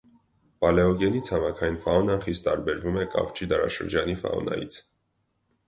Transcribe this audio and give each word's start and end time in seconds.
Պալեոգենի 0.63 1.21
ցամաքային 1.27 1.77
ֆաունան 1.83 2.25
խիստ 2.25 2.47
տարբերվում 2.49 2.99
է 3.03 3.07
կավճի 3.17 3.51
դարաշրջանի 3.55 4.19
ֆաունայից։ 4.25 4.83